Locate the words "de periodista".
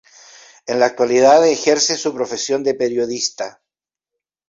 2.63-3.61